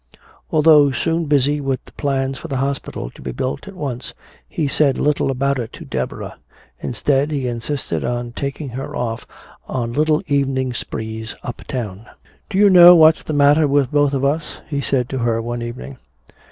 Although 0.49 0.89
soon 0.93 1.25
busy 1.25 1.61
with 1.61 1.85
the 1.85 1.91
plans 1.91 2.39
for 2.39 2.47
the 2.47 2.57
hospital, 2.57 3.11
to 3.11 3.21
be 3.21 3.31
built 3.31 3.67
at 3.67 3.75
once, 3.75 4.15
he 4.49 4.67
said 4.67 4.97
little 4.97 5.29
about 5.29 5.59
it 5.59 5.71
to 5.73 5.85
Deborah. 5.85 6.37
Instead, 6.79 7.29
he 7.29 7.45
insisted 7.47 8.03
on 8.03 8.31
taking 8.31 8.69
her 8.69 8.95
off 8.95 9.27
on 9.67 9.93
little 9.93 10.23
evening 10.25 10.73
sprees 10.73 11.35
uptown. 11.43 12.07
"Do 12.49 12.57
you 12.57 12.67
know 12.67 12.95
what's 12.95 13.21
the 13.21 13.33
matter 13.33 13.67
with 13.67 13.91
both 13.91 14.15
of 14.15 14.25
us?" 14.25 14.57
he 14.67 14.81
said 14.81 15.07
to 15.09 15.19
her 15.19 15.39
one 15.39 15.61
evening. 15.61 15.97